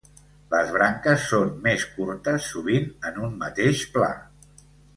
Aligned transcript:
Les 0.53 0.71
branques 0.77 1.25
són 1.33 1.51
més 1.67 1.85
curtes, 1.99 2.47
sovint 2.55 2.89
en 3.11 3.23
un 3.29 3.39
mateix 3.45 3.87
pla. 3.99 4.09